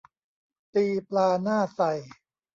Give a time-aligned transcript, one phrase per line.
[0.73, 1.79] ตีปลาหน้าไซ